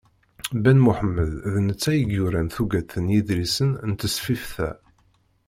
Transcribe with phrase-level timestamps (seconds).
[0.63, 4.71] Ben Muḥemmed, d netta i yuran tuget n yiḍrisen n tesfift-a.